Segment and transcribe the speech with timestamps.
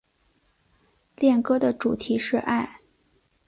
[1.15, 2.81] 恋歌的主题是爱。